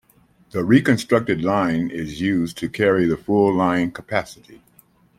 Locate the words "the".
0.49-0.63, 3.05-3.15